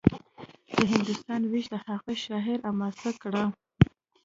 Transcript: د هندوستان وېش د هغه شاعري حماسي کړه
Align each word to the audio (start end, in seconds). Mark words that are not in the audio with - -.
د 0.75 0.77
هندوستان 0.91 1.41
وېش 1.51 1.65
د 1.73 1.75
هغه 1.87 2.13
شاعري 2.23 2.55
حماسي 2.65 3.11
کړه 3.23 3.43